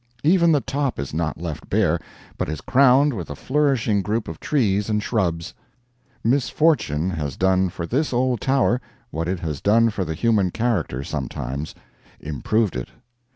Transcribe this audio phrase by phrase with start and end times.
[0.23, 1.99] Even the top is not left bare,
[2.35, 5.53] but is crowned with a flourishing group of trees and shrubs.
[6.23, 11.03] Misfortune has done for this old tower what it has done for the human character
[11.03, 11.75] sometimes
[12.19, 12.89] improved it.